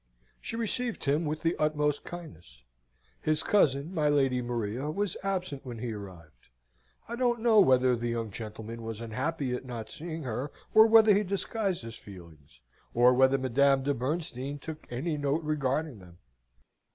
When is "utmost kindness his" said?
1.57-3.43